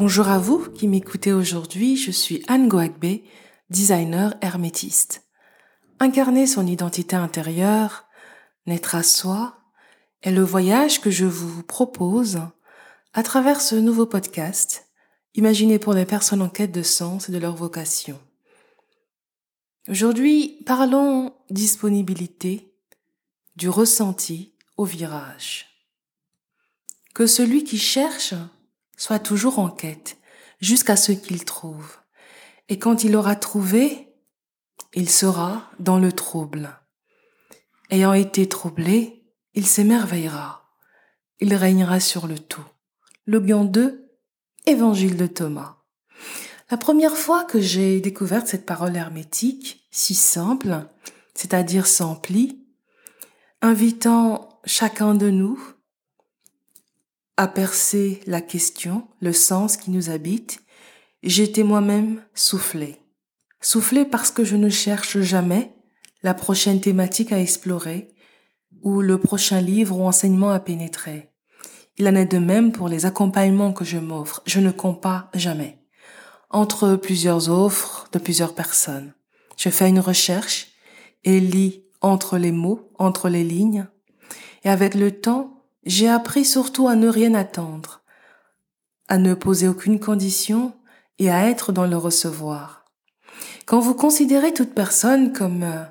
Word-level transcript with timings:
Bonjour 0.00 0.28
à 0.28 0.38
vous 0.38 0.70
qui 0.70 0.88
m'écoutez 0.88 1.30
aujourd'hui, 1.30 1.94
je 1.94 2.10
suis 2.10 2.42
Anne 2.48 2.68
Goagbe, 2.68 3.20
designer 3.68 4.34
hermétiste. 4.40 5.24
Incarner 5.98 6.46
son 6.46 6.66
identité 6.66 7.16
intérieure, 7.16 8.06
naître 8.64 8.94
à 8.94 9.02
soi, 9.02 9.58
est 10.22 10.30
le 10.30 10.40
voyage 10.40 11.02
que 11.02 11.10
je 11.10 11.26
vous 11.26 11.62
propose 11.62 12.40
à 13.12 13.22
travers 13.22 13.60
ce 13.60 13.74
nouveau 13.74 14.06
podcast, 14.06 14.88
imaginé 15.34 15.78
pour 15.78 15.92
les 15.92 16.06
personnes 16.06 16.40
en 16.40 16.48
quête 16.48 16.72
de 16.72 16.82
sens 16.82 17.28
et 17.28 17.32
de 17.32 17.38
leur 17.38 17.54
vocation. 17.54 18.18
Aujourd'hui, 19.86 20.62
parlons 20.64 21.34
disponibilité, 21.50 22.72
du 23.54 23.68
ressenti 23.68 24.54
au 24.78 24.86
virage. 24.86 25.66
Que 27.12 27.26
celui 27.26 27.64
qui 27.64 27.76
cherche 27.76 28.32
soit 29.00 29.18
toujours 29.18 29.58
en 29.58 29.70
quête, 29.70 30.18
jusqu'à 30.60 30.94
ce 30.94 31.12
qu'il 31.12 31.46
trouve. 31.46 31.96
Et 32.68 32.78
quand 32.78 33.02
il 33.02 33.16
aura 33.16 33.34
trouvé, 33.34 34.12
il 34.92 35.08
sera 35.08 35.70
dans 35.78 35.98
le 35.98 36.12
trouble. 36.12 36.78
Ayant 37.88 38.12
été 38.12 38.46
troublé, 38.46 39.24
il 39.54 39.66
s'émerveillera. 39.66 40.68
Il 41.40 41.54
régnera 41.54 41.98
sur 41.98 42.26
le 42.26 42.38
tout. 42.38 42.64
Bion 43.26 43.64
2, 43.64 44.06
Évangile 44.66 45.16
de 45.16 45.26
Thomas. 45.26 45.78
La 46.70 46.76
première 46.76 47.16
fois 47.16 47.44
que 47.44 47.58
j'ai 47.58 48.02
découvert 48.02 48.46
cette 48.46 48.66
parole 48.66 48.96
hermétique, 48.96 49.88
si 49.90 50.14
simple, 50.14 50.86
c'est-à-dire 51.34 51.86
sans 51.86 52.16
pli, 52.16 52.66
invitant 53.62 54.60
chacun 54.66 55.14
de 55.14 55.30
nous 55.30 55.58
à 57.40 57.48
percer 57.48 58.20
la 58.26 58.42
question, 58.42 59.08
le 59.22 59.32
sens 59.32 59.78
qui 59.78 59.90
nous 59.90 60.10
habite, 60.10 60.60
j'étais 61.22 61.62
moi-même 61.62 62.22
soufflé. 62.34 62.98
Soufflé 63.62 64.04
parce 64.04 64.30
que 64.30 64.44
je 64.44 64.56
ne 64.56 64.68
cherche 64.68 65.20
jamais 65.20 65.72
la 66.22 66.34
prochaine 66.34 66.82
thématique 66.82 67.32
à 67.32 67.40
explorer 67.40 68.14
ou 68.82 69.00
le 69.00 69.16
prochain 69.16 69.62
livre 69.62 69.98
ou 69.98 70.04
enseignement 70.06 70.50
à 70.50 70.60
pénétrer. 70.60 71.30
Il 71.96 72.06
en 72.08 72.14
est 72.14 72.30
de 72.30 72.36
même 72.36 72.72
pour 72.72 72.88
les 72.88 73.06
accompagnements 73.06 73.72
que 73.72 73.86
je 73.86 73.96
m'offre. 73.96 74.42
Je 74.44 74.60
ne 74.60 74.70
compare 74.70 75.30
jamais. 75.32 75.78
Entre 76.50 76.94
plusieurs 76.96 77.48
offres 77.48 78.06
de 78.12 78.18
plusieurs 78.18 78.54
personnes, 78.54 79.14
je 79.56 79.70
fais 79.70 79.88
une 79.88 80.00
recherche 80.00 80.72
et 81.24 81.40
lis 81.40 81.84
entre 82.02 82.36
les 82.36 82.52
mots, 82.52 82.90
entre 82.98 83.30
les 83.30 83.44
lignes. 83.44 83.86
Et 84.62 84.68
avec 84.68 84.94
le 84.94 85.10
temps, 85.10 85.59
j'ai 85.84 86.08
appris 86.08 86.44
surtout 86.44 86.88
à 86.88 86.96
ne 86.96 87.08
rien 87.08 87.34
attendre, 87.34 88.02
à 89.08 89.18
ne 89.18 89.34
poser 89.34 89.68
aucune 89.68 90.00
condition 90.00 90.74
et 91.18 91.30
à 91.30 91.48
être 91.48 91.72
dans 91.72 91.86
le 91.86 91.96
recevoir. 91.96 92.84
Quand 93.66 93.80
vous 93.80 93.94
considérez 93.94 94.52
toute 94.52 94.74
personne 94.74 95.32
comme 95.32 95.62
euh, 95.62 95.84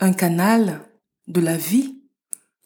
un 0.00 0.12
canal 0.12 0.80
de 1.26 1.40
la 1.40 1.56
vie 1.56 1.98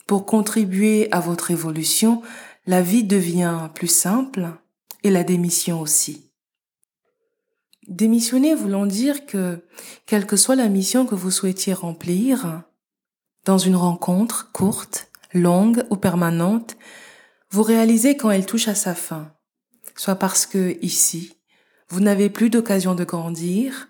pour 0.06 0.26
contribuer 0.26 1.10
à 1.12 1.20
votre 1.20 1.50
évolution, 1.50 2.22
la 2.66 2.82
vie 2.82 3.04
devient 3.04 3.68
plus 3.74 3.88
simple 3.88 4.50
et 5.02 5.10
la 5.10 5.24
démission 5.24 5.80
aussi. 5.80 6.30
Démissionner 7.88 8.54
voulant 8.54 8.86
dire 8.86 9.26
que, 9.26 9.64
quelle 10.06 10.26
que 10.26 10.36
soit 10.36 10.56
la 10.56 10.68
mission 10.68 11.06
que 11.06 11.14
vous 11.14 11.30
souhaitiez 11.30 11.72
remplir, 11.72 12.62
dans 13.44 13.58
une 13.58 13.76
rencontre 13.76 14.52
courte, 14.52 15.09
longue 15.32 15.84
ou 15.90 15.96
permanente, 15.96 16.76
vous 17.50 17.62
réalisez 17.62 18.16
quand 18.16 18.30
elle 18.30 18.46
touche 18.46 18.68
à 18.68 18.74
sa 18.74 18.94
fin. 18.94 19.32
Soit 19.96 20.16
parce 20.16 20.46
que 20.46 20.76
ici, 20.82 21.36
vous 21.88 22.00
n'avez 22.00 22.30
plus 22.30 22.50
d'occasion 22.50 22.94
de 22.94 23.04
grandir, 23.04 23.88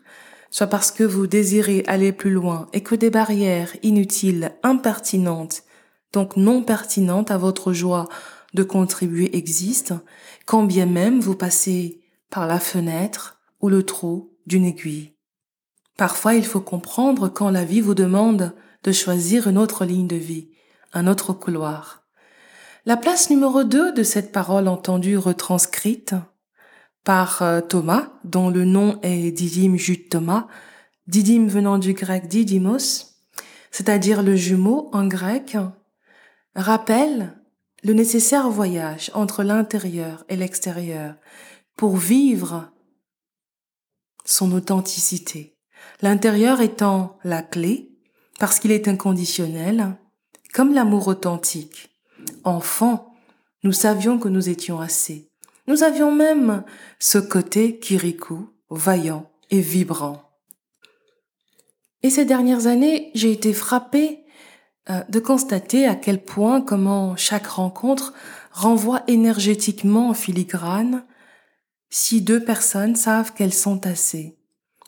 soit 0.51 0.67
parce 0.67 0.91
que 0.91 1.05
vous 1.05 1.27
désirez 1.27 1.85
aller 1.87 2.13
plus 2.13 2.31
loin 2.31 2.69
et 2.73 2.83
que 2.83 2.95
des 2.95 3.11
barrières 3.11 3.77
inutiles, 3.83 4.53
impertinentes, 4.63 5.63
donc 6.13 6.37
non 6.37 6.63
pertinentes 6.63 7.31
à 7.31 7.39
votre 7.39 7.73
joie 7.73 8.09
de 8.55 8.63
contribuer 8.63 9.37
existent, 9.37 10.01
quand 10.47 10.65
bien 10.65 10.87
même 10.87 11.21
vous 11.21 11.37
passez 11.37 12.01
par 12.31 12.47
la 12.47 12.59
fenêtre 12.59 13.41
ou 13.61 13.69
le 13.69 13.85
trou 13.85 14.37
d'une 14.47 14.65
aiguille. 14.65 15.15
Parfois, 15.97 16.35
il 16.35 16.47
faut 16.47 16.61
comprendre 16.61 17.29
quand 17.29 17.51
la 17.51 17.65
vie 17.65 17.81
vous 17.81 17.95
demande 17.95 18.55
de 18.83 18.93
choisir 18.93 19.47
une 19.47 19.59
autre 19.59 19.85
ligne 19.85 20.07
de 20.07 20.17
vie, 20.17 20.50
un 20.93 21.07
autre 21.07 21.33
couloir. 21.33 22.03
La 22.87 22.97
place 22.97 23.31
numéro 23.31 23.65
2 23.65 23.93
de 23.93 24.03
cette 24.03 24.33
parole 24.33 24.69
entendue 24.69 25.17
retranscrite 25.17 26.15
par 27.05 27.43
euh, 27.43 27.61
Thomas, 27.61 28.09
dont 28.25 28.51
le 28.51 28.65
nom 28.65 28.99
est 29.03 29.31
Didyme 29.31 29.77
Jude 29.77 30.09
Thomas, 30.09 30.47
Didyme 31.07 31.49
venant 31.49 31.79
du 31.79 31.93
grec 31.93 32.29
didymos, 32.29 33.17
c'est-à-dire 33.71 34.23
le 34.23 34.37
jumeau 34.37 34.91
en 34.93 35.07
grec, 35.07 35.57
rappelle 36.55 37.37
le 37.83 37.95
nécessaire 37.95 38.49
voyage 38.49 39.11
entre 39.15 39.43
l'intérieur 39.43 40.25
et 40.29 40.37
l'extérieur 40.37 41.15
pour 41.77 41.97
vivre 41.97 42.71
son 44.25 44.53
authenticité. 44.53 45.57
L'intérieur 46.03 46.61
étant 46.61 47.19
la 47.25 47.43
clé 47.43 47.91
parce 48.39 48.59
qu'il 48.59 48.71
est 48.71 48.89
inconditionnel 48.89 49.97
comme 50.53 50.75
l'amour 50.75 51.09
authentique. 51.09 51.91
Enfant, 52.45 53.15
nous 53.63 53.73
savions 53.73 54.19
que 54.19 54.29
nous 54.29 54.49
étions 54.49 54.81
assez. 54.81 55.31
Nous 55.67 55.83
avions 55.83 56.13
même 56.13 56.65
ce 56.99 57.19
côté 57.19 57.79
Kirikou, 57.79 58.51
vaillant 58.71 59.31
et 59.51 59.61
vibrant. 59.61 60.23
Et 62.03 62.11
ces 62.11 62.25
dernières 62.25 62.67
années, 62.67 63.11
j'ai 63.15 63.31
été 63.31 63.53
frappée 63.53 64.25
euh, 64.89 65.03
de 65.09 65.21
constater 65.21 65.87
à 65.87 65.95
quel 65.95 66.23
point 66.25 66.61
comment 66.61 67.15
chaque 67.17 67.47
rencontre 67.47 68.15
renvoie 68.53 69.03
énergétiquement 69.07 70.09
en 70.09 70.15
filigrane 70.15 71.05
si 71.91 72.23
deux 72.23 72.43
personnes 72.43 72.97
savent 72.97 73.35
qu'elles 73.35 73.53
sont 73.53 73.87
assez 73.87 74.39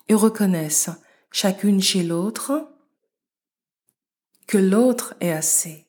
et 0.09 0.15
reconnaissent 0.15 0.91
chacune 1.31 1.83
chez 1.83 2.03
l'autre 2.03 2.72
que 4.53 4.59
l'autre 4.59 5.15
est 5.23 5.33
assez. 5.33 5.87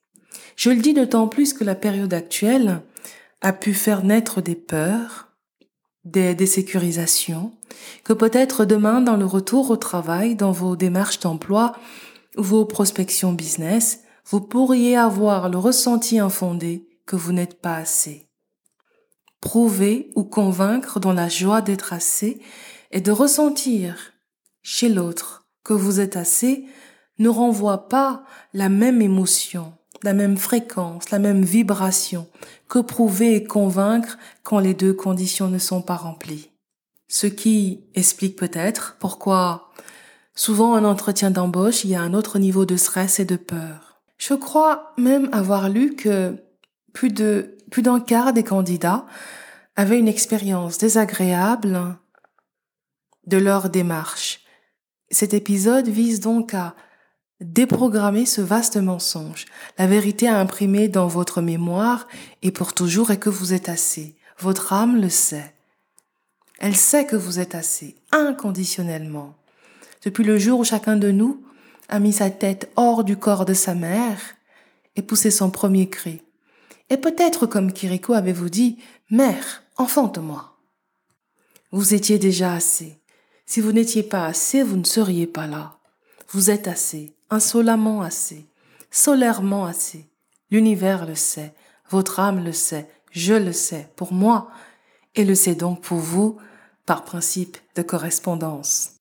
Je 0.56 0.70
le 0.70 0.78
dis 0.78 0.94
d'autant 0.94 1.28
plus 1.28 1.52
que 1.52 1.66
la 1.66 1.76
période 1.76 2.14
actuelle 2.14 2.82
a 3.42 3.52
pu 3.52 3.74
faire 3.74 4.06
naître 4.06 4.40
des 4.42 4.56
peurs, 4.56 5.34
des 6.06 6.34
désécurisations, 6.34 7.52
que 8.06 8.14
peut-être 8.14 8.64
demain 8.64 9.02
dans 9.02 9.18
le 9.18 9.26
retour 9.26 9.70
au 9.70 9.76
travail, 9.76 10.36
dans 10.36 10.54
vos 10.54 10.78
démarches 10.78 11.20
d'emploi, 11.20 11.76
vos 12.38 12.64
prospections 12.64 13.34
business, 13.34 14.00
vous 14.28 14.40
pourriez 14.40 14.96
avoir 14.96 15.50
le 15.50 15.58
ressenti 15.58 16.20
infondé 16.20 16.88
que 17.06 17.18
vous 17.18 17.34
n'êtes 17.34 17.60
pas 17.60 17.76
assez. 17.76 18.30
Prouver 19.42 20.10
ou 20.16 20.24
convaincre 20.24 21.02
dans 21.02 21.12
la 21.12 21.28
joie 21.28 21.60
d'être 21.60 21.92
assez 21.92 22.40
et 22.92 23.02
de 23.02 23.12
ressentir 23.12 24.14
chez 24.62 24.88
l'autre 24.88 25.50
que 25.66 25.74
vous 25.74 26.00
êtes 26.00 26.16
assez 26.16 26.66
ne 27.20 27.30
renvoie 27.30 27.90
pas 27.90 28.24
la 28.54 28.70
même 28.70 29.02
émotion, 29.02 29.74
la 30.04 30.14
même 30.14 30.38
fréquence, 30.38 31.12
la 31.12 31.20
même 31.20 31.44
vibration 31.44 32.28
que 32.68 32.80
prouver 32.80 33.36
et 33.36 33.44
convaincre 33.44 34.18
quand 34.44 34.60
les 34.60 34.74
deux 34.74 34.94
conditions 34.94 35.48
ne 35.48 35.60
sont 35.60 35.82
pas 35.82 35.96
remplies. 35.96 36.50
Ce 37.08 37.28
qui 37.28 37.84
explique 37.94 38.36
peut-être 38.36 38.98
pourquoi 39.00 39.70
souvent 40.36 40.74
en 40.74 40.84
entretien 40.84 41.32
d'embauche, 41.32 41.84
il 41.84 41.92
y 41.92 41.96
a 41.96 42.02
un 42.02 42.14
autre 42.14 42.40
niveau 42.40 42.66
de 42.66 42.76
stress 42.76 43.20
et 43.20 43.26
de 43.26 43.36
peur. 43.36 44.02
Je 44.18 44.34
crois 44.34 44.94
même 44.98 45.30
avoir 45.32 45.70
lu 45.70 45.96
que 45.96 46.38
plus 46.94 47.12
de 47.12 47.58
plus 47.70 47.82
d'un 47.82 48.00
quart 48.00 48.34
des 48.34 48.44
candidats 48.44 49.06
avaient 49.76 50.00
une 50.00 50.08
expérience 50.08 50.78
désagréable 50.78 51.98
de 53.26 53.38
leur 53.38 53.70
démarche. 53.70 54.42
Cet 55.10 55.34
épisode 55.34 55.88
vise 55.88 56.20
donc 56.20 56.54
à 56.54 56.76
Déprogrammer 57.44 58.26
ce 58.26 58.40
vaste 58.40 58.78
mensonge. 58.78 59.46
La 59.78 59.86
vérité 59.86 60.30
à 60.30 60.40
imprimer 60.40 60.88
dans 60.88 61.08
votre 61.08 61.42
mémoire 61.42 62.08
et 62.42 62.52
pour 62.52 62.74
toujours 62.74 63.12
est 63.12 63.20
que 63.20 63.30
vous 63.30 63.54
êtes 63.54 63.68
assez. 63.68 64.16
Votre 64.40 64.72
âme 64.72 65.02
le 65.02 65.10
sait. 65.10 65.54
Elle 66.60 66.78
sait 66.78 67.06
que 67.06 67.18
vous 67.18 67.42
êtes 67.42 67.54
assez, 67.54 67.98
inconditionnellement. 68.14 69.36
Depuis 70.06 70.24
le 70.24 70.40
jour 70.40 70.62
où 70.62 70.64
chacun 70.64 70.96
de 70.96 71.12
nous 71.12 71.44
a 71.90 72.00
mis 72.00 72.14
sa 72.14 72.30
tête 72.30 72.72
hors 72.78 73.04
du 73.04 73.18
corps 73.18 73.44
de 73.44 73.54
sa 73.54 73.76
mère 73.76 74.22
et 74.96 75.02
poussé 75.02 75.30
son 75.30 75.50
premier 75.50 75.90
cri. 75.90 76.22
Et 76.90 76.96
peut-être 76.96 77.46
comme 77.46 77.74
Kiriko 77.74 78.14
avez-vous 78.14 78.50
dit, 78.50 78.78
Mère, 79.10 79.64
enfante-moi. 79.76 80.56
Vous 81.72 81.94
étiez 81.94 82.20
déjà 82.20 82.54
assez. 82.54 83.02
Si 83.46 83.60
vous 83.60 83.74
n'étiez 83.74 84.04
pas 84.04 84.28
assez, 84.28 84.64
vous 84.64 84.78
ne 84.78 84.86
seriez 84.86 85.28
pas 85.28 85.48
là. 85.48 85.78
Vous 86.30 86.50
êtes 86.50 86.70
assez 86.70 87.14
insolemment 87.34 88.02
assez, 88.02 88.48
solairement 88.92 89.66
assez. 89.66 90.10
L'univers 90.52 91.06
le 91.06 91.16
sait, 91.16 91.54
votre 91.90 92.20
âme 92.20 92.44
le 92.44 92.52
sait, 92.54 92.88
je 93.12 93.34
le 93.34 93.52
sais, 93.52 93.90
pour 93.96 94.14
moi. 94.14 94.50
et 95.16 95.26
le 95.26 95.36
sait 95.36 95.56
donc 95.56 95.82
pour 95.82 96.00
vous 96.00 96.38
par 96.86 97.04
principe 97.04 97.58
de 97.76 97.82
correspondance. 97.82 98.92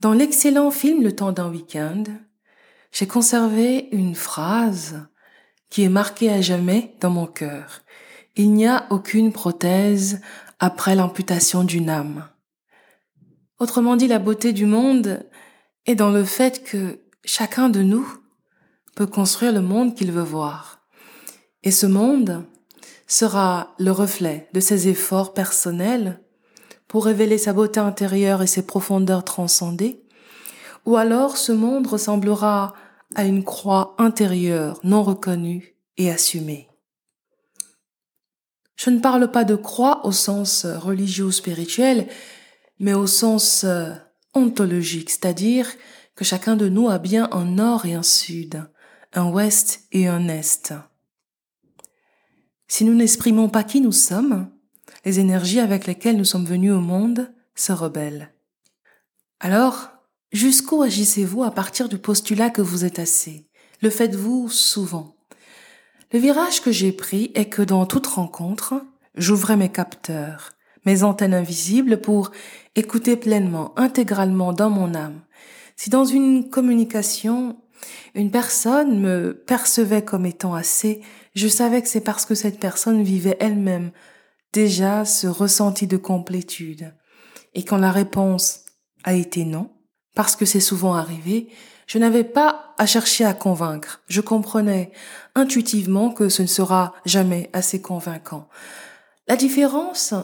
Dans 0.00 0.12
l'excellent 0.12 0.70
film 0.70 1.02
Le 1.02 1.16
temps 1.16 1.32
d'un 1.32 1.50
week-end, 1.50 2.04
j'ai 2.92 3.06
conservé 3.06 3.88
une 3.92 4.14
phrase 4.14 5.06
qui 5.70 5.82
est 5.82 5.88
marquée 5.88 6.30
à 6.30 6.40
jamais 6.40 6.94
dans 7.00 7.10
mon 7.10 7.26
cœur. 7.26 7.80
Il 8.36 8.52
n'y 8.52 8.66
a 8.66 8.86
aucune 8.90 9.32
prothèse 9.32 10.20
après 10.58 10.94
l'amputation 10.94 11.64
d'une 11.64 11.88
âme. 11.88 12.28
Autrement 13.58 13.96
dit, 13.96 14.08
la 14.08 14.18
beauté 14.18 14.52
du 14.52 14.66
monde 14.66 15.26
est 15.86 15.94
dans 15.94 16.10
le 16.10 16.24
fait 16.24 16.62
que 16.62 17.03
chacun 17.24 17.68
de 17.68 17.82
nous 17.82 18.06
peut 18.94 19.06
construire 19.06 19.52
le 19.52 19.60
monde 19.60 19.94
qu'il 19.94 20.12
veut 20.12 20.22
voir. 20.22 20.80
Et 21.62 21.70
ce 21.70 21.86
monde 21.86 22.44
sera 23.06 23.74
le 23.78 23.90
reflet 23.90 24.48
de 24.52 24.60
ses 24.60 24.88
efforts 24.88 25.34
personnels 25.34 26.20
pour 26.88 27.06
révéler 27.06 27.38
sa 27.38 27.52
beauté 27.52 27.80
intérieure 27.80 28.42
et 28.42 28.46
ses 28.46 28.66
profondeurs 28.66 29.24
transcendées, 29.24 30.02
ou 30.86 30.96
alors 30.96 31.36
ce 31.36 31.52
monde 31.52 31.86
ressemblera 31.86 32.74
à 33.14 33.24
une 33.24 33.44
croix 33.44 33.94
intérieure 33.98 34.78
non 34.84 35.02
reconnue 35.02 35.76
et 35.96 36.10
assumée. 36.10 36.68
Je 38.76 38.90
ne 38.90 38.98
parle 38.98 39.30
pas 39.30 39.44
de 39.44 39.54
croix 39.54 40.04
au 40.04 40.12
sens 40.12 40.66
religieux 40.66 41.30
spirituel, 41.30 42.08
mais 42.80 42.92
au 42.92 43.06
sens 43.06 43.64
euh, 43.64 43.92
ontologique, 44.34 45.10
c'est-à-dire 45.10 45.68
que 46.14 46.24
chacun 46.24 46.56
de 46.56 46.68
nous 46.68 46.88
a 46.88 46.98
bien 46.98 47.28
un 47.32 47.44
nord 47.44 47.86
et 47.86 47.94
un 47.94 48.02
sud, 48.02 48.64
un 49.12 49.30
ouest 49.30 49.84
et 49.92 50.06
un 50.08 50.28
est. 50.28 50.72
Si 52.68 52.84
nous 52.84 52.94
n'exprimons 52.94 53.48
pas 53.48 53.64
qui 53.64 53.80
nous 53.80 53.92
sommes, 53.92 54.50
les 55.04 55.20
énergies 55.20 55.60
avec 55.60 55.86
lesquelles 55.86 56.16
nous 56.16 56.24
sommes 56.24 56.46
venus 56.46 56.72
au 56.72 56.80
monde 56.80 57.32
se 57.54 57.72
rebellent. 57.72 58.32
Alors, 59.40 59.90
jusqu'où 60.32 60.82
agissez-vous 60.82 61.44
à 61.44 61.50
partir 61.50 61.88
du 61.88 61.98
postulat 61.98 62.50
que 62.50 62.62
vous 62.62 62.84
êtes 62.84 62.98
assez? 62.98 63.48
Le 63.82 63.90
faites-vous 63.90 64.48
souvent? 64.48 65.16
Le 66.12 66.18
virage 66.18 66.62
que 66.62 66.72
j'ai 66.72 66.92
pris 66.92 67.32
est 67.34 67.48
que 67.48 67.62
dans 67.62 67.86
toute 67.86 68.06
rencontre, 68.06 68.82
j'ouvrais 69.16 69.56
mes 69.56 69.68
capteurs, 69.68 70.52
mes 70.86 71.02
antennes 71.02 71.34
invisibles 71.34 72.00
pour 72.00 72.30
écouter 72.76 73.16
pleinement, 73.16 73.76
intégralement 73.78 74.52
dans 74.52 74.70
mon 74.70 74.94
âme. 74.94 75.23
Si 75.76 75.90
dans 75.90 76.04
une 76.04 76.50
communication, 76.50 77.56
une 78.14 78.30
personne 78.30 79.00
me 79.00 79.34
percevait 79.34 80.04
comme 80.04 80.26
étant 80.26 80.54
assez, 80.54 81.02
je 81.34 81.48
savais 81.48 81.82
que 81.82 81.88
c'est 81.88 82.00
parce 82.00 82.26
que 82.26 82.34
cette 82.34 82.60
personne 82.60 83.02
vivait 83.02 83.36
elle-même 83.40 83.90
déjà 84.52 85.04
ce 85.04 85.26
ressenti 85.26 85.86
de 85.86 85.96
complétude. 85.96 86.94
Et 87.54 87.64
quand 87.64 87.76
la 87.76 87.90
réponse 87.90 88.64
a 89.02 89.14
été 89.14 89.44
non, 89.44 89.70
parce 90.14 90.36
que 90.36 90.44
c'est 90.44 90.60
souvent 90.60 90.94
arrivé, 90.94 91.48
je 91.86 91.98
n'avais 91.98 92.24
pas 92.24 92.74
à 92.78 92.86
chercher 92.86 93.24
à 93.24 93.34
convaincre. 93.34 94.02
Je 94.08 94.20
comprenais 94.20 94.92
intuitivement 95.34 96.10
que 96.10 96.28
ce 96.28 96.42
ne 96.42 96.46
sera 96.46 96.94
jamais 97.04 97.50
assez 97.52 97.82
convaincant. 97.82 98.48
La 99.26 99.36
différence 99.36 100.14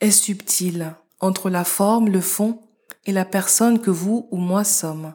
est 0.00 0.10
subtile 0.10 0.94
entre 1.20 1.50
la 1.50 1.64
forme, 1.64 2.08
le 2.08 2.20
fond 2.20 2.60
et 3.08 3.12
la 3.12 3.24
personne 3.24 3.80
que 3.80 3.90
vous 3.90 4.28
ou 4.30 4.36
moi 4.36 4.64
sommes. 4.64 5.14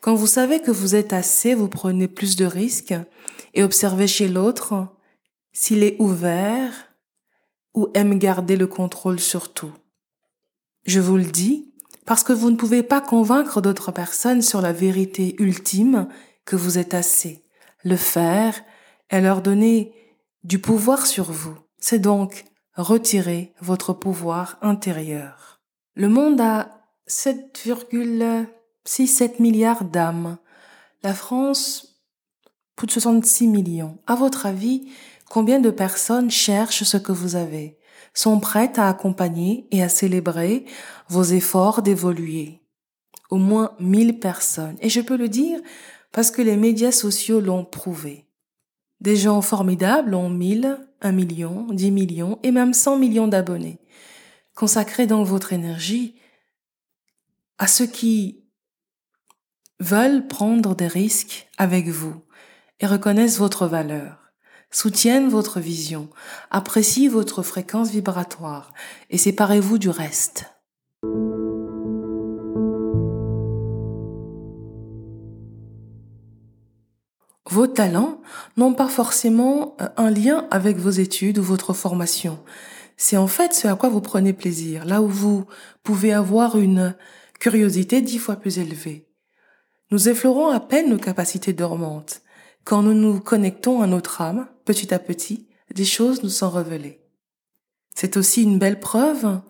Quand 0.00 0.14
vous 0.14 0.26
savez 0.26 0.60
que 0.60 0.70
vous 0.70 0.94
êtes 0.94 1.12
assez, 1.12 1.54
vous 1.54 1.68
prenez 1.68 2.08
plus 2.08 2.34
de 2.34 2.46
risques 2.46 2.94
et 3.52 3.62
observez 3.62 4.06
chez 4.06 4.26
l'autre 4.26 4.88
s'il 5.52 5.82
est 5.82 5.96
ouvert, 5.98 6.72
ou 7.74 7.88
aime 7.94 8.18
garder 8.18 8.56
le 8.56 8.66
contrôle 8.66 9.20
sur 9.20 9.52
tout. 9.52 9.72
Je 10.86 10.98
vous 10.98 11.18
le 11.18 11.24
dis 11.24 11.72
parce 12.06 12.24
que 12.24 12.32
vous 12.32 12.50
ne 12.50 12.56
pouvez 12.56 12.82
pas 12.82 13.02
convaincre 13.02 13.60
d'autres 13.60 13.92
personnes 13.92 14.42
sur 14.42 14.62
la 14.62 14.72
vérité 14.72 15.36
ultime 15.38 16.08
que 16.46 16.56
vous 16.56 16.78
êtes 16.78 16.94
assez. 16.94 17.44
Le 17.84 17.96
faire 17.96 18.60
est 19.10 19.20
leur 19.20 19.42
donner 19.42 19.92
du 20.42 20.58
pouvoir 20.58 21.06
sur 21.06 21.30
vous. 21.30 21.56
C'est 21.78 21.98
donc 21.98 22.46
retirer 22.74 23.52
votre 23.60 23.92
pouvoir 23.92 24.58
intérieur. 24.62 25.60
Le 25.94 26.08
monde 26.08 26.40
a 26.40 26.79
7,67 27.10 29.42
milliards 29.42 29.84
d'âmes. 29.84 30.38
La 31.02 31.12
France, 31.12 32.00
plus 32.76 32.86
de 32.86 32.92
66 32.92 33.48
millions. 33.48 33.98
À 34.06 34.14
votre 34.14 34.46
avis, 34.46 34.88
Combien 35.30 35.60
de 35.60 35.70
personnes 35.70 36.28
cherchent 36.28 36.82
ce 36.82 36.96
que 36.96 37.12
vous 37.12 37.36
avez, 37.36 37.78
sont 38.14 38.40
prêtes 38.40 38.80
à 38.80 38.88
accompagner 38.88 39.68
et 39.70 39.80
à 39.80 39.88
célébrer 39.88 40.64
vos 41.08 41.22
efforts 41.22 41.82
d'évoluer? 41.82 42.62
Au 43.30 43.36
moins 43.36 43.76
1000 43.78 44.18
personnes. 44.18 44.74
Et 44.80 44.88
je 44.88 45.00
peux 45.00 45.16
le 45.16 45.28
dire 45.28 45.60
parce 46.10 46.32
que 46.32 46.42
les 46.42 46.56
médias 46.56 46.90
sociaux 46.90 47.38
l'ont 47.38 47.64
prouvé. 47.64 48.26
Des 49.00 49.14
gens 49.14 49.40
formidables 49.40 50.16
ont 50.16 50.30
1000, 50.30 50.80
1 51.00 51.12
million, 51.12 51.68
10 51.70 51.92
millions 51.92 52.40
et 52.42 52.50
même 52.50 52.74
100 52.74 52.98
millions 52.98 53.28
d'abonnés. 53.28 53.78
Consacrez 54.56 55.06
donc 55.06 55.28
votre 55.28 55.52
énergie 55.52 56.16
à 57.60 57.66
ceux 57.66 57.86
qui 57.86 58.42
veulent 59.78 60.26
prendre 60.26 60.74
des 60.74 60.88
risques 60.88 61.46
avec 61.58 61.88
vous 61.88 62.24
et 62.80 62.86
reconnaissent 62.86 63.38
votre 63.38 63.66
valeur 63.66 64.16
soutiennent 64.72 65.28
votre 65.28 65.58
vision, 65.58 66.08
apprécient 66.50 67.10
votre 67.10 67.42
fréquence 67.42 67.90
vibratoire 67.90 68.72
et 69.10 69.18
séparez-vous 69.18 69.78
du 69.78 69.90
reste. 69.90 70.46
Vos 77.50 77.66
talents 77.66 78.22
n'ont 78.56 78.74
pas 78.74 78.88
forcément 78.88 79.74
euh, 79.80 79.88
un 79.96 80.10
lien 80.10 80.46
avec 80.52 80.76
vos 80.76 80.90
études 80.90 81.38
ou 81.38 81.42
votre 81.42 81.72
formation. 81.72 82.38
C'est 82.96 83.16
en 83.16 83.26
fait 83.26 83.52
ce 83.54 83.66
à 83.66 83.74
quoi 83.74 83.88
vous 83.88 84.00
prenez 84.00 84.32
plaisir, 84.32 84.84
là 84.84 85.02
où 85.02 85.08
vous 85.08 85.46
pouvez 85.82 86.12
avoir 86.12 86.56
une 86.56 86.94
curiosité 87.40 88.02
dix 88.02 88.18
fois 88.18 88.36
plus 88.36 88.58
élevée. 88.58 89.08
Nous 89.90 90.08
effleurons 90.08 90.48
à 90.48 90.60
peine 90.60 90.90
nos 90.90 90.98
capacités 90.98 91.52
dormantes. 91.52 92.22
Quand 92.64 92.82
nous 92.82 92.94
nous 92.94 93.18
connectons 93.18 93.80
à 93.80 93.88
notre 93.88 94.20
âme, 94.20 94.46
petit 94.64 94.94
à 94.94 95.00
petit, 95.00 95.48
des 95.74 95.84
choses 95.84 96.22
nous 96.22 96.28
sont 96.28 96.50
révélées. 96.50 97.00
C'est 97.94 98.16
aussi 98.16 98.42
une 98.42 98.58
belle 98.58 98.78
preuve 98.78 99.40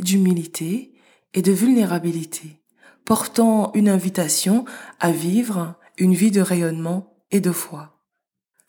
d'humilité 0.00 0.94
et 1.34 1.42
de 1.42 1.52
vulnérabilité, 1.52 2.62
portant 3.04 3.72
une 3.74 3.88
invitation 3.88 4.64
à 4.98 5.12
vivre 5.12 5.76
une 5.98 6.14
vie 6.14 6.30
de 6.30 6.40
rayonnement 6.40 7.16
et 7.30 7.40
de 7.40 7.52
foi. 7.52 8.00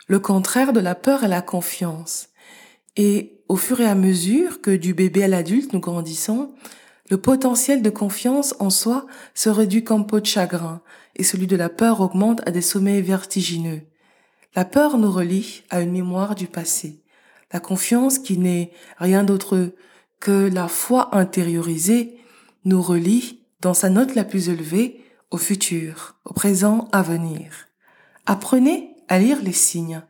Le 0.07 0.19
contraire 0.19 0.73
de 0.73 0.79
la 0.79 0.93
peur 0.93 1.23
est 1.23 1.29
la 1.29 1.41
confiance. 1.41 2.29
Et 2.95 3.43
au 3.47 3.55
fur 3.55 3.81
et 3.81 3.87
à 3.87 3.95
mesure 3.95 4.61
que 4.61 4.71
du 4.71 4.93
bébé 4.93 5.23
à 5.23 5.27
l'adulte 5.27 5.73
nous 5.73 5.79
grandissons, 5.79 6.53
le 7.09 7.17
potentiel 7.17 7.81
de 7.81 7.89
confiance 7.89 8.55
en 8.59 8.69
soi 8.69 9.05
se 9.33 9.49
réduit 9.49 9.83
comme 9.83 10.07
peau 10.07 10.19
de 10.19 10.25
chagrin 10.25 10.81
et 11.15 11.23
celui 11.23 11.47
de 11.47 11.55
la 11.55 11.69
peur 11.69 12.01
augmente 12.01 12.41
à 12.47 12.51
des 12.51 12.61
sommets 12.61 13.01
vertigineux. 13.01 13.81
La 14.55 14.65
peur 14.65 14.97
nous 14.97 15.11
relie 15.11 15.63
à 15.69 15.81
une 15.81 15.91
mémoire 15.91 16.33
du 16.33 16.47
passé. 16.47 17.03
La 17.53 17.59
confiance, 17.59 18.19
qui 18.19 18.37
n'est 18.37 18.71
rien 18.97 19.23
d'autre 19.23 19.73
que 20.19 20.49
la 20.51 20.67
foi 20.67 21.15
intériorisée, 21.15 22.17
nous 22.63 22.81
relie, 22.81 23.41
dans 23.61 23.73
sa 23.73 23.89
note 23.89 24.15
la 24.15 24.23
plus 24.23 24.49
élevée, 24.49 25.03
au 25.31 25.37
futur, 25.37 26.15
au 26.25 26.33
présent 26.33 26.87
à 26.91 27.01
venir. 27.01 27.67
Apprenez 28.25 28.95
à 29.07 29.19
lire 29.19 29.41
les 29.41 29.51
signes. 29.51 30.01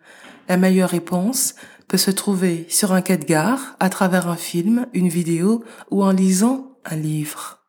La 0.48 0.58
meilleure 0.58 0.90
réponse 0.90 1.56
peut 1.88 1.98
se 1.98 2.12
trouver 2.12 2.66
sur 2.70 2.94
un 2.94 3.02
quai 3.02 3.18
de 3.18 3.25
gare, 3.25 3.75
à 3.80 3.90
travers 3.90 4.28
un 4.28 4.36
film, 4.36 4.88
une 4.94 5.10
vidéo 5.10 5.64
ou 5.92 6.04
en 6.04 6.12
lisant 6.12 6.75
un 6.86 6.96
livre. 6.96 7.60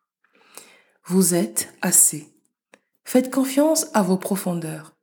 Vous 1.05 1.35
êtes 1.35 1.73
assez. 1.81 2.33
Faites 3.03 3.31
confiance 3.31 3.87
à 3.93 4.01
vos 4.01 4.17
profondeurs. 4.17 4.95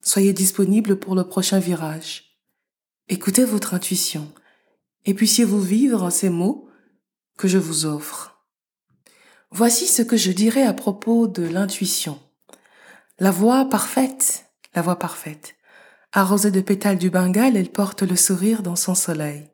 Soyez 0.00 0.32
disponible 0.32 0.98
pour 0.98 1.14
le 1.14 1.26
prochain 1.26 1.58
virage. 1.58 2.40
Écoutez 3.08 3.44
votre 3.44 3.74
intuition 3.74 4.32
et 5.04 5.14
puissiez-vous 5.14 5.60
vivre 5.60 6.10
ces 6.10 6.30
mots 6.30 6.68
que 7.36 7.48
je 7.48 7.58
vous 7.58 7.86
offre. 7.86 8.44
Voici 9.50 9.86
ce 9.86 10.02
que 10.02 10.16
je 10.16 10.32
dirais 10.32 10.64
à 10.64 10.72
propos 10.72 11.28
de 11.28 11.44
l'intuition. 11.44 12.18
La 13.18 13.30
voix 13.30 13.66
parfaite, 13.66 14.46
la 14.74 14.82
voix 14.82 14.98
parfaite. 14.98 15.54
Arrosée 16.12 16.50
de 16.50 16.60
pétales 16.60 16.98
du 16.98 17.10
Bengale, 17.10 17.56
elle 17.56 17.70
porte 17.70 18.02
le 18.02 18.16
sourire 18.16 18.62
dans 18.62 18.76
son 18.76 18.94
soleil. 18.94 19.50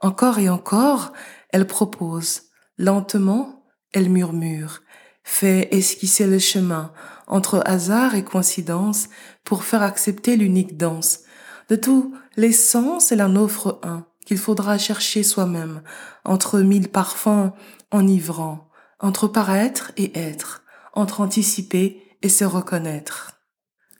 Encore 0.00 0.38
et 0.38 0.48
encore, 0.48 1.12
elle 1.50 1.66
propose, 1.66 2.47
Lentement, 2.78 3.64
elle 3.92 4.08
murmure, 4.08 4.82
fait 5.24 5.68
esquisser 5.74 6.26
le 6.26 6.38
chemin 6.38 6.92
entre 7.26 7.62
hasard 7.66 8.14
et 8.14 8.24
coïncidence 8.24 9.08
pour 9.44 9.64
faire 9.64 9.82
accepter 9.82 10.36
l'unique 10.36 10.76
danse. 10.76 11.20
De 11.68 11.76
tous 11.76 12.14
les 12.36 12.52
sens, 12.52 13.12
elle 13.12 13.22
en 13.22 13.36
offre 13.36 13.80
un 13.82 14.06
qu'il 14.24 14.38
faudra 14.38 14.78
chercher 14.78 15.22
soi-même, 15.22 15.82
entre 16.24 16.60
mille 16.60 16.88
parfums 16.88 17.52
enivrants, 17.90 18.68
entre 19.00 19.26
paraître 19.26 19.92
et 19.96 20.18
être, 20.18 20.62
entre 20.92 21.22
anticiper 21.22 22.02
et 22.22 22.28
se 22.28 22.44
reconnaître. 22.44 23.40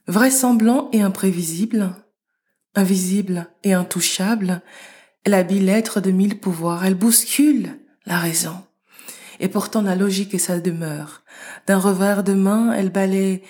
Vraisemblant 0.06 0.90
et 0.92 1.00
imprévisible, 1.00 1.94
invisible 2.75 3.50
et 3.64 3.73
intouchable, 3.73 4.62
elle 5.25 5.35
habille 5.35 5.61
l'être 5.61 6.00
de 6.00 6.11
mille 6.11 6.38
pouvoirs, 6.38 6.85
elle 6.85 6.94
bouscule 6.94 7.78
la 8.06 8.18
raison. 8.18 8.62
Et 9.40 9.49
pourtant 9.49 9.83
la 9.83 9.97
logique 9.97 10.35
est 10.35 10.38
sa 10.38 10.61
demeure. 10.61 11.23
D'un 11.66 11.78
revers 11.78 12.25
de 12.25 12.35
main, 12.35 12.73
elle 12.73 12.90
balaye 12.90 13.42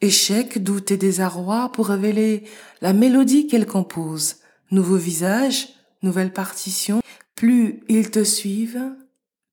échec, 0.00 0.62
doute 0.62 0.90
et 0.90 0.96
désarroi 0.96 1.70
pour 1.72 1.88
révéler 1.88 2.44
la 2.80 2.92
mélodie 2.92 3.46
qu'elle 3.46 3.66
compose. 3.66 4.36
Nouveau 4.70 4.96
visage, 4.96 5.68
nouvelle 6.02 6.32
partition. 6.32 7.02
Plus 7.34 7.82
ils 7.88 8.10
te 8.10 8.24
suivent, 8.24 8.94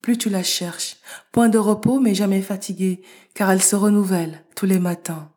plus 0.01 0.17
tu 0.17 0.29
la 0.29 0.43
cherches. 0.43 0.97
Point 1.31 1.49
de 1.49 1.57
repos, 1.57 1.99
mais 1.99 2.15
jamais 2.15 2.41
fatigué, 2.41 3.01
car 3.33 3.51
elle 3.51 3.61
se 3.61 3.75
renouvelle 3.75 4.43
tous 4.55 4.65
les 4.65 4.79
matins. 4.79 5.31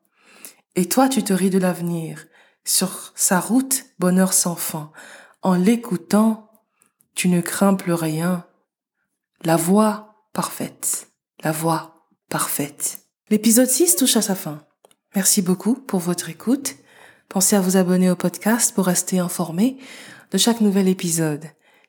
Et 0.77 0.87
toi, 0.87 1.09
tu 1.09 1.23
te 1.23 1.33
ris 1.33 1.51
de 1.51 1.59
l'avenir. 1.59 2.27
Sur 2.65 3.13
sa 3.15 3.41
route, 3.41 3.85
bonheur 3.99 4.33
sans 4.33 4.55
fin. 4.55 4.93
En 5.43 5.55
l'écoutant, 5.55 6.51
tu 7.15 7.29
ne 7.29 7.41
crains 7.41 7.75
plus 7.75 7.93
rien. 7.93 8.47
La 9.45 9.57
voix 9.57 10.12
parfaite. 10.33 11.09
La 11.43 11.53
voix 11.53 12.07
parfaite. 12.29 13.01
L'épisode 13.31 13.69
6 13.69 13.97
touche 13.97 14.17
à 14.17 14.23
sa 14.23 14.35
fin. 14.35 14.63
Merci 15.15 15.43
beaucoup 15.43 15.75
pour 15.75 16.01
votre 16.01 16.31
écoute. 16.31 16.77
Pensez 17.29 17.57
à 17.57 17.61
vous 17.61 17.77
abonner 17.77 18.11
au 18.11 18.17
podcast 18.17 18.75
pour 18.75 18.87
rester 18.87 19.19
informé 19.19 19.79
de 20.31 20.39
chaque 20.39 20.61
nouvel 20.61 20.89
épisode. 20.89 21.45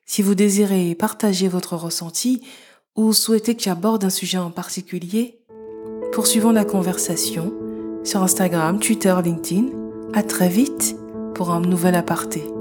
Si 0.06 0.22
vous 0.22 0.36
désirez 0.36 0.96
partager 0.96 1.48
votre 1.48 1.76
ressenti 1.76 2.46
ou 2.96 3.14
souhaitez 3.14 3.56
que 3.56 3.64
j'aborde 3.64 4.04
un 4.04 4.10
sujet 4.10 4.38
en 4.38 4.52
particulier, 4.52 5.40
poursuivons 6.12 6.52
la 6.52 6.66
conversation 6.66 7.54
sur 8.04 8.22
Instagram, 8.22 8.80
Twitter, 8.80 9.16
LinkedIn. 9.24 9.68
À 10.14 10.22
très 10.24 10.50
vite 10.50 10.96
pour 11.34 11.52
un 11.52 11.62
nouvel 11.62 11.96
aparté. 11.96 12.53